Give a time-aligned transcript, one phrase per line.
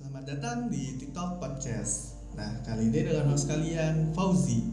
[0.00, 2.16] Selamat datang di TikTok Podcast.
[2.32, 4.72] Nah, kali ini dengan host kalian, Fauzi.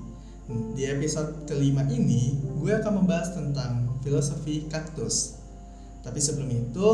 [0.72, 5.36] Di episode kelima ini, gue akan membahas tentang filosofi kaktus.
[6.00, 6.88] Tapi sebelum itu,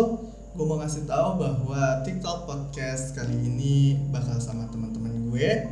[0.49, 5.69] gue mau ngasih tahu bahwa TikTok Podcast kali ini bakal sama teman-teman gue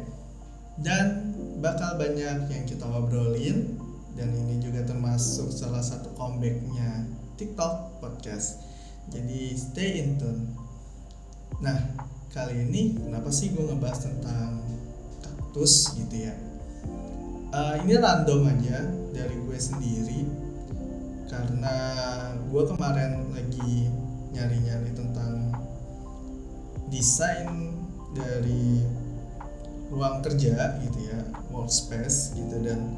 [0.86, 1.34] dan
[1.66, 3.74] bakal banyak yang kita obrolin
[4.14, 7.10] dan ini juga termasuk salah satu comebacknya
[7.42, 8.62] TikTok Podcast.
[9.10, 10.54] Jadi stay in tune.
[11.58, 14.64] Nah, kali ini kenapa sih gue ngebahas tentang
[15.20, 16.36] kaktus gitu ya?
[17.52, 20.24] Uh, ini random aja dari gue sendiri.
[21.28, 21.76] Karena
[22.48, 23.92] gue kemarin lagi
[24.32, 25.52] nyari-nyari tentang
[26.88, 27.76] desain
[28.16, 28.80] dari
[29.92, 31.20] ruang kerja gitu ya
[31.52, 32.64] workspace gitu.
[32.64, 32.96] Dan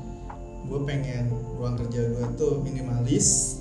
[0.70, 3.60] gue pengen ruang kerja gue tuh minimalis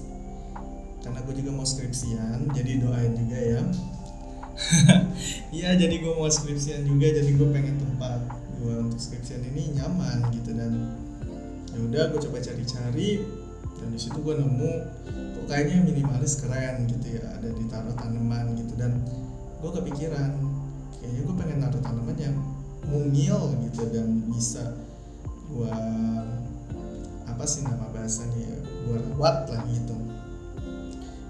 [1.03, 3.61] karena gue juga mau skripsian jadi doain juga ya
[5.57, 8.21] Iya jadi gue mau skripsian juga jadi gue pengen tempat
[8.61, 10.73] gue untuk skripsian ini nyaman gitu dan
[11.73, 13.25] ya udah gue coba cari-cari
[13.81, 14.73] dan di situ gue nemu
[15.37, 19.01] kok kayaknya minimalis keren gitu ya ada ditaruh tanaman gitu dan
[19.59, 20.31] gue kepikiran
[21.01, 22.37] kayaknya gue pengen naruh tanaman yang
[22.87, 24.75] mungil gitu dan bisa
[25.53, 25.77] gue
[27.27, 29.97] apa sih nama bahasanya ya gue rawat lah gitu.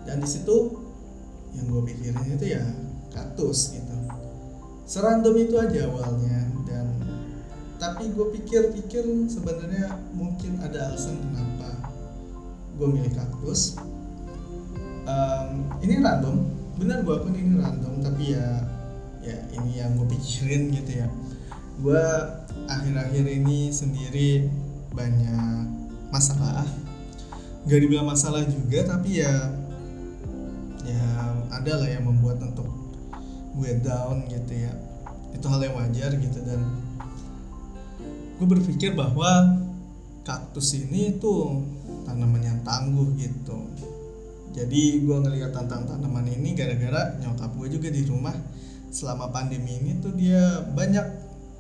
[0.03, 0.77] Dan di situ
[1.55, 2.65] yang gue pikirin itu ya
[3.13, 3.97] kaktus gitu.
[4.89, 6.87] Serandom itu aja awalnya dan
[7.81, 11.93] tapi gue pikir-pikir sebenarnya mungkin ada alasan kenapa
[12.77, 13.79] gue milih kaktus.
[15.03, 16.47] Um, ini random.
[16.79, 18.49] Benar gue akun ini random tapi ya
[19.23, 21.09] ya ini yang gue pikirin gitu ya.
[21.83, 22.05] Gue
[22.69, 24.51] akhir-akhir ini sendiri
[24.93, 25.67] banyak
[26.13, 26.67] masalah.
[27.67, 29.33] Gak dibilang masalah juga tapi ya
[30.83, 31.07] ya
[31.55, 32.82] ada lah yang membuat untuk
[33.53, 34.73] gue down gitu ya.
[35.33, 36.61] Itu hal yang wajar gitu dan
[38.41, 39.61] gue berpikir bahwa
[40.27, 41.63] kaktus ini tuh
[42.07, 43.71] tanaman yang tangguh gitu.
[44.53, 48.35] Jadi gue ngeliat tentang tanaman ini gara-gara nyokap gue juga di rumah.
[48.93, 51.07] Selama pandemi ini tuh dia banyak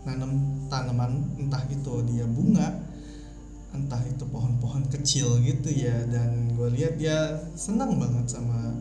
[0.04, 0.36] nanam
[0.68, 2.92] tanaman entah itu dia bunga
[3.72, 5.96] entah itu pohon-pohon kecil gitu ya.
[6.04, 8.71] Dan gue lihat dia senang banget sama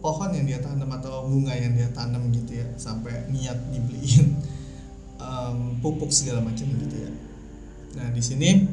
[0.00, 4.36] pohon yang dia tanam atau bunga yang dia tanam gitu ya sampai niat dibeliin
[5.20, 7.10] um, pupuk segala macam gitu ya.
[8.00, 8.66] Nah di sini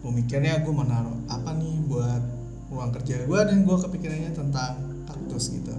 [0.00, 2.22] gue mikirnya gue mau naruh apa nih buat
[2.70, 5.74] ruang kerja gue dan gue kepikirannya tentang kaktus gitu.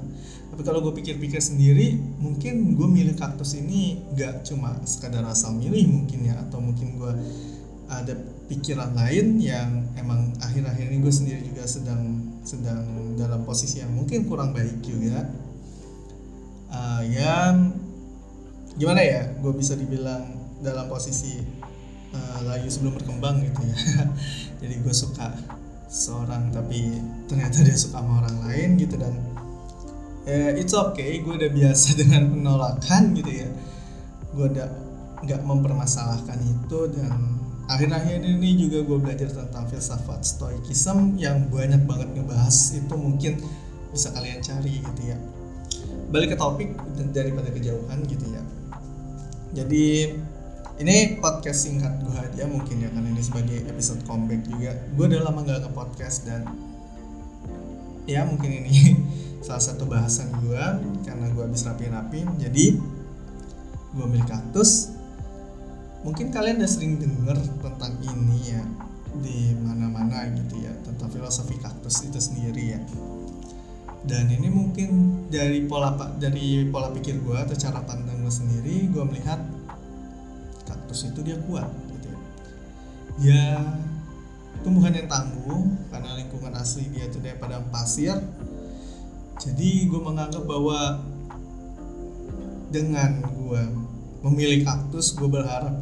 [0.51, 5.87] Tapi kalau gue pikir-pikir sendiri mungkin gue milih kaktus ini gak cuma sekadar asal milih
[5.87, 7.13] mungkin ya atau mungkin gue
[7.87, 8.13] ada
[8.51, 9.87] pikiran lain yang
[10.51, 15.31] akhir-akhir ini gue sendiri juga sedang sedang dalam posisi yang mungkin kurang baik juga.
[16.67, 17.71] Uh, yang
[18.75, 19.31] gimana ya?
[19.39, 20.27] Gue bisa dibilang
[20.59, 21.39] dalam posisi
[22.11, 23.79] uh, layu sebelum berkembang gitu ya.
[24.61, 25.31] Jadi gue suka
[25.87, 26.99] seorang tapi
[27.31, 29.11] ternyata dia suka sama orang lain gitu dan
[30.23, 33.47] ya it's okay gue udah biasa dengan penolakan gitu ya.
[34.35, 34.67] Gue udah
[35.23, 37.39] nggak mempermasalahkan itu dan
[37.71, 43.39] akhir-akhir ini juga gue belajar tentang filsafat stoikism yang banyak banget ngebahas itu mungkin
[43.95, 45.17] bisa kalian cari gitu ya.
[46.11, 46.75] Balik ke topik
[47.15, 48.43] daripada kejauhan gitu ya.
[49.55, 50.19] Jadi
[50.83, 54.75] ini podcast singkat gue aja mungkin ya karena ini sebagai episode comeback juga.
[54.99, 56.51] Gue udah lama gak nge-podcast dan
[58.03, 58.99] ya mungkin ini
[59.45, 60.63] salah satu bahasan gue
[61.07, 62.65] karena gue habis rapi-rapi jadi
[63.91, 64.93] gue milik kaktus
[66.01, 68.63] mungkin kalian udah sering denger tentang ini ya
[69.21, 72.81] di mana-mana gitu ya tentang filosofi kaktus itu sendiri ya.
[74.01, 74.89] Dan ini mungkin
[75.29, 79.37] dari pola dari pola pikir gue atau cara pandang gue sendiri gue melihat
[80.65, 82.19] kaktus itu dia kuat gitu ya.
[83.21, 83.45] Ya
[84.65, 88.17] tumbuhan yang tangguh karena lingkungan asli dia itu dari padang pasir.
[89.37, 91.01] Jadi gue menganggap bahwa
[92.73, 93.61] dengan gue
[94.21, 95.73] memilih kaktus gue berharap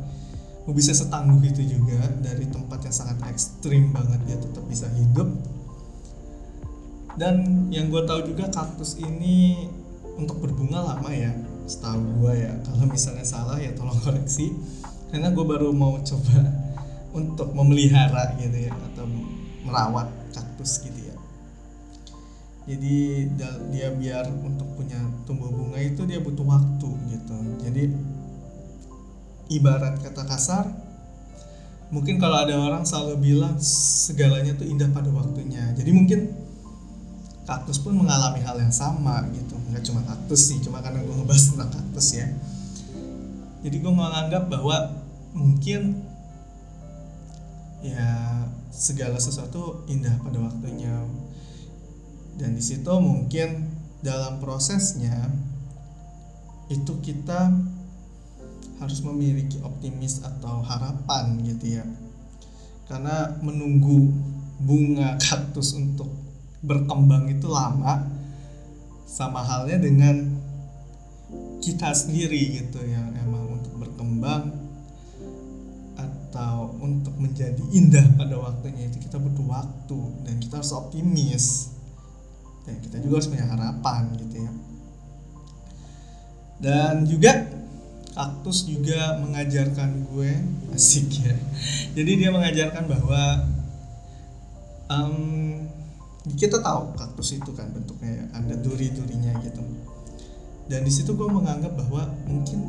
[0.70, 5.26] gue bisa setangguh itu juga dari tempat yang sangat ekstrim banget dia tetap bisa hidup.
[7.18, 9.66] Dan yang gue tahu juga kaktus ini
[10.14, 11.34] untuk berbunga lama ya
[11.66, 12.54] setahu gue ya.
[12.62, 14.54] Kalau misalnya salah ya tolong koreksi.
[15.10, 16.38] Karena gue baru mau coba
[17.18, 19.10] untuk memelihara gitu ya atau
[19.66, 20.06] merawat
[20.38, 21.16] kaktus gitu ya.
[22.70, 23.26] Jadi
[23.74, 27.38] dia biar untuk punya tumbuh bunga itu dia butuh waktu gitu.
[27.66, 27.84] Jadi
[29.50, 30.66] ibarat kata kasar
[31.90, 35.74] mungkin kalau ada orang selalu bilang segalanya tuh indah pada waktunya.
[35.74, 36.30] Jadi mungkin
[37.50, 39.58] kaktus pun mengalami hal yang sama gitu.
[39.74, 42.30] Nggak cuma kaktus sih cuma karena gue ngebahas tentang kaktus ya.
[43.66, 45.02] Jadi gue menganggap bahwa
[45.34, 46.06] mungkin
[47.82, 50.94] ya segala sesuatu indah pada waktunya.
[52.38, 53.68] Dan di situ mungkin
[54.00, 55.28] dalam prosesnya
[56.70, 57.50] itu kita
[58.80, 61.86] harus memiliki optimis atau harapan gitu ya.
[62.88, 64.10] Karena menunggu
[64.60, 66.10] bunga kaktus untuk
[66.60, 68.08] berkembang itu lama
[69.08, 70.16] sama halnya dengan
[71.60, 74.56] kita sendiri gitu yang emang untuk berkembang
[76.00, 81.76] atau untuk menjadi indah pada waktunya itu kita butuh waktu dan kita harus optimis.
[82.64, 84.52] Dan kita juga harus punya harapan gitu ya.
[86.60, 87.59] Dan juga
[88.20, 90.32] kaktus juga mengajarkan gue.
[90.76, 91.36] Asik ya.
[91.96, 93.48] Jadi dia mengajarkan bahwa
[94.92, 95.16] um,
[96.36, 99.64] kita tahu kaktus itu kan bentuknya ya, ada duri-durinya gitu.
[100.68, 102.60] Dan di situ gue menganggap bahwa mungkin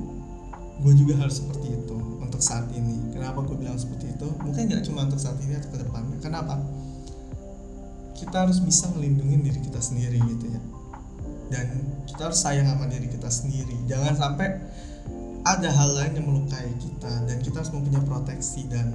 [0.81, 3.11] gue juga harus seperti itu untuk saat ini.
[3.11, 4.31] Kenapa gue bilang seperti itu?
[4.41, 6.17] Mungkin nggak cuma untuk saat ini atau ke depannya.
[6.23, 6.63] Kenapa?
[8.17, 10.61] Kita harus bisa melindungi diri kita sendiri gitu ya.
[11.51, 11.67] Dan
[12.07, 13.77] kita harus sayang sama diri kita sendiri.
[13.91, 14.49] Jangan sampai
[15.45, 18.93] ada hal lain yang melukai kita dan kita harus mempunyai proteksi dan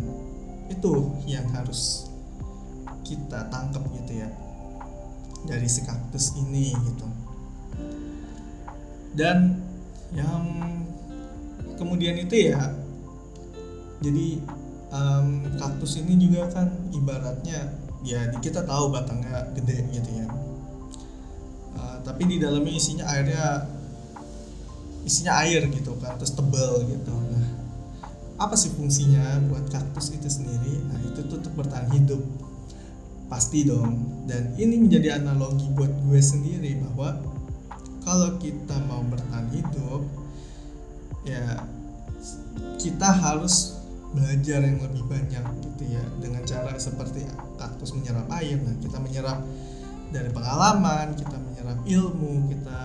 [0.69, 2.09] itu yang harus
[3.05, 4.29] kita tangkap gitu ya
[5.45, 7.07] dari si kaktus ini gitu.
[9.15, 9.61] Dan
[10.13, 10.43] yang
[11.77, 12.73] kemudian itu ya
[14.03, 14.41] jadi
[14.93, 15.27] um,
[15.57, 17.73] kaktus ini juga kan ibaratnya
[18.05, 20.27] ya kita tahu batangnya gede gitu ya.
[21.75, 23.65] Uh, tapi di dalamnya isinya airnya
[25.05, 27.13] isinya air gitu kan terus tebel gitu.
[27.13, 27.45] Nah
[28.41, 30.81] apa sih fungsinya buat kaktus itu sendiri?
[30.89, 32.19] Nah itu tuh untuk bertahan hidup.
[33.29, 34.25] Pasti dong.
[34.25, 37.21] Dan ini menjadi analogi buat gue sendiri bahwa
[38.01, 40.01] kalau kita mau bertahan hidup
[41.25, 41.61] ya
[42.77, 43.81] kita harus
[44.13, 46.03] belajar yang lebih banyak gitu ya.
[46.17, 47.23] Dengan cara seperti
[47.55, 49.39] kaktus menyerap air nah kita menyerap
[50.13, 52.84] dari pengalaman kita menyerap ilmu kita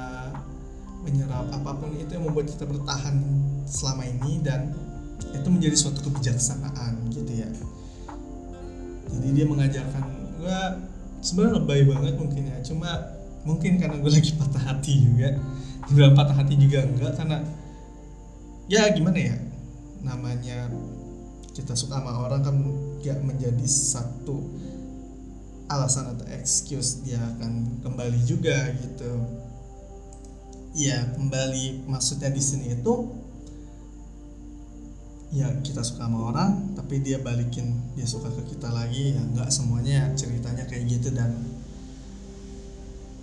[1.05, 3.17] menyerap apa pun itu yang membuat kita bertahan
[3.65, 4.73] selama ini dan
[5.33, 7.49] itu menjadi suatu kebijaksanaan gitu ya.
[9.11, 10.05] Jadi dia mengajarkan
[10.41, 10.59] gue
[11.21, 12.91] sebenarnya lebay banget mungkin ya cuma
[13.45, 15.37] mungkin karena gue lagi patah hati juga.
[15.91, 17.43] Bilang patah hati juga enggak karena
[18.71, 19.37] ya gimana ya
[20.07, 20.71] namanya
[21.53, 22.57] kita suka sama orang kan
[23.03, 24.47] gak menjadi satu
[25.71, 29.11] alasan atau excuse dia akan kembali juga gitu
[30.75, 33.11] ya kembali maksudnya di sini itu
[35.31, 39.51] ya kita suka sama orang tapi dia balikin dia suka ke kita lagi ya nggak
[39.51, 41.31] semuanya ceritanya kayak gitu dan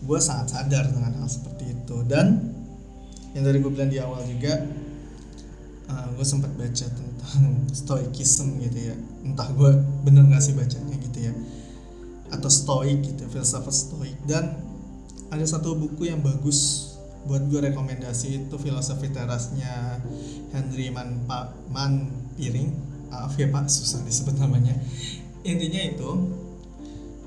[0.04, 1.98] gue sangat sadar dengan hal seperti itu.
[2.06, 2.54] Dan
[3.34, 4.64] yang dari gue bilang di awal juga
[5.90, 7.42] uh, eh, gue sempat baca tentang
[7.84, 8.96] stoikism gitu ya.
[9.26, 9.72] Entah gue
[10.06, 11.34] bener nggak sih bacanya gitu ya.
[12.32, 14.16] Atau stoik gitu filsafat stoik.
[14.24, 14.56] Dan
[15.28, 16.87] ada satu buku yang bagus
[17.28, 20.00] buat gue rekomendasi itu filosofi terasnya
[20.56, 21.28] Henry Man
[22.40, 22.72] Piring.
[23.12, 24.76] Maaf ya Pak susah disebut namanya.
[25.44, 26.12] Intinya itu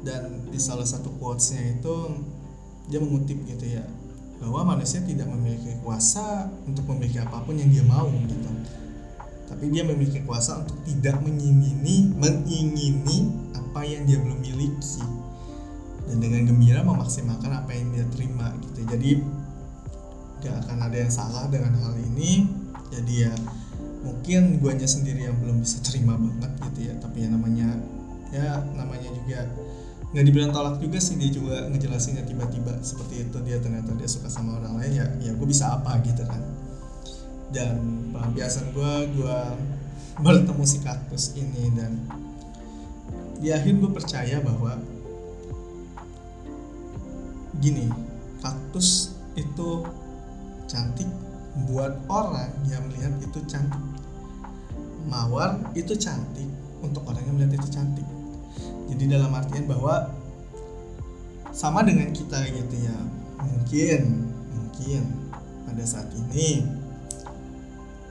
[0.01, 1.95] dan di salah satu quotesnya itu
[2.89, 3.85] dia mengutip gitu ya
[4.41, 8.49] bahwa manusia tidak memiliki kuasa untuk memiliki apa pun yang dia mau gitu.
[9.53, 15.05] Tapi dia memiliki kuasa untuk tidak mengingini mengingini apa yang dia belum miliki.
[16.09, 18.83] Dan dengan gembira memaksimalkan apa yang dia terima gitu.
[18.89, 19.21] Jadi
[20.41, 22.49] gak akan ada yang salah dengan hal ini.
[22.91, 23.35] Jadi ya
[24.01, 26.95] mungkin guanya sendiri yang belum bisa terima banget gitu ya.
[26.99, 27.69] Tapi ya namanya
[28.31, 29.47] ya namanya juga
[30.11, 33.37] nggak dibilang tolak juga sih dia juga ngejelasinnya tiba-tiba seperti itu.
[33.47, 36.43] Dia ternyata dia suka sama orang lain ya ya gue bisa apa gitu kan.
[37.55, 39.39] Dan pelampiasan gue gue
[40.21, 41.97] bertemu si kaktus ini dan
[43.41, 44.77] di akhir gue percaya bahwa
[47.61, 47.89] gini
[48.45, 49.85] kaktus itu
[50.71, 51.11] cantik
[51.67, 53.83] buat orang yang melihat itu cantik.
[55.11, 56.47] Mawar itu cantik
[56.79, 58.07] untuk orang yang melihat itu cantik.
[58.87, 60.15] Jadi dalam artian bahwa
[61.51, 62.97] sama dengan kita gitu ya.
[63.43, 65.03] Mungkin mungkin
[65.67, 66.63] pada saat ini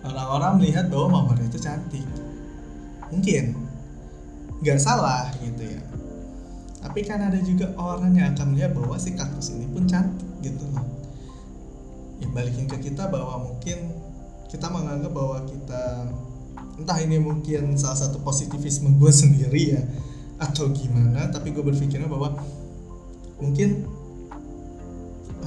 [0.03, 2.03] orang-orang melihat bahwa mawar itu cantik.
[3.07, 3.55] Mungkin.
[4.59, 5.79] Nggak salah gitu ya.
[6.83, 10.67] Tapi kan ada juga orang yang akan melihat bahwa si kaktus ini pun cantik gitu
[10.75, 10.98] loh
[12.19, 13.95] ya balikin ke kita bahwa mungkin
[14.51, 16.07] kita menganggap bahwa kita
[16.79, 19.81] entah ini mungkin salah satu positivisme gue sendiri ya
[20.39, 22.39] atau gimana tapi gue berpikirnya bahwa
[23.39, 23.87] mungkin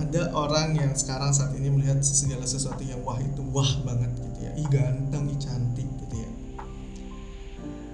[0.03, 4.39] ada orang yang sekarang saat ini melihat segala sesuatu yang wah itu wah banget gitu
[4.45, 4.53] ya.
[4.59, 6.31] Ih ganteng ih cantik gitu ya.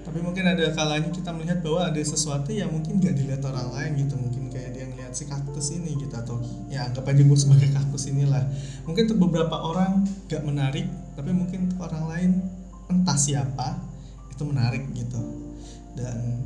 [0.03, 3.91] Tapi mungkin ada kalanya kita melihat bahwa ada sesuatu yang mungkin gak dilihat orang lain
[4.03, 4.17] gitu.
[4.17, 6.37] Mungkin kayak dia ngeliat si kaktus ini gitu atau
[6.69, 8.45] ya anggap aja gue sebagai kaktus inilah.
[8.85, 10.85] Mungkin untuk beberapa orang gak menarik
[11.17, 12.31] tapi mungkin untuk orang lain
[12.93, 13.81] entah siapa
[14.29, 15.17] itu menarik gitu.
[15.97, 16.45] Dan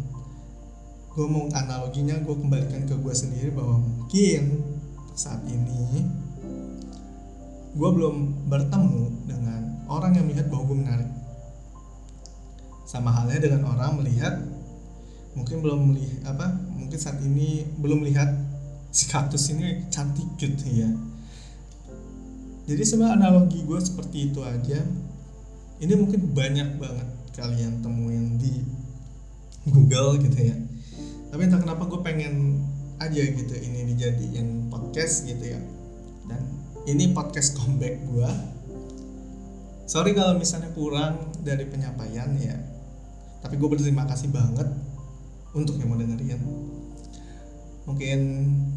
[1.11, 4.63] gue mau analoginya gue kembalikan ke gue sendiri bahwa mungkin
[5.11, 6.07] saat ini
[7.75, 11.11] gue belum bertemu dengan orang yang melihat bahwa gue menarik.
[12.87, 14.39] Sama halnya dengan orang melihat
[15.33, 16.45] mungkin belum melihat apa
[16.77, 18.29] mungkin saat ini belum melihat
[18.93, 20.89] si kaktus ini cantik gitu ya.
[22.69, 24.79] Jadi sebenarnya analogi gue seperti itu aja.
[25.81, 28.61] Ini mungkin banyak banget kalian temuin di
[29.65, 30.55] Google gitu ya.
[31.33, 32.61] Tapi entah kenapa gue pengen
[33.01, 35.59] aja gitu ini dijadiin podcast gitu ya.
[36.29, 36.41] Dan
[36.85, 38.29] ini podcast comeback gue
[39.89, 42.55] sorry kalau misalnya kurang dari penyampaian ya.
[43.41, 44.69] Tapi gue berterima kasih banget
[45.57, 46.39] untuk yang mau dengerin
[47.83, 48.19] mungkin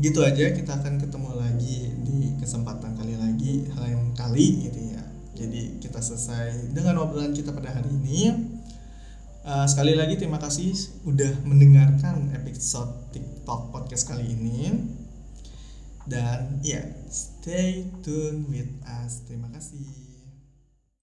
[0.02, 5.02] gitu aja kita akan ketemu lagi di kesempatan kali lagi lain kali gitu ya
[5.36, 8.20] jadi kita selesai dengan obrolan kita pada hari ini
[9.46, 10.74] Uh, sekali lagi terima kasih
[11.06, 14.74] udah mendengarkan episode TikTok podcast kali ini.
[16.02, 19.22] Dan ya, yeah, stay tune with us.
[19.22, 20.05] Terima kasih.